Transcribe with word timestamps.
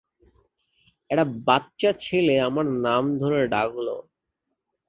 একটা 1.09 1.25
বাচ্চা 1.45 1.89
ছেলে-আমার 1.99 2.65
নাম 2.81 3.03
ধরে 3.19 3.39
ডাকল। 3.47 3.87